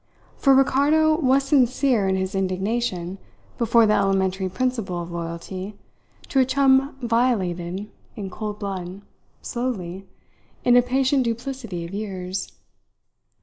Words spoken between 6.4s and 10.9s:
chum violated in cold blood, slowly, in a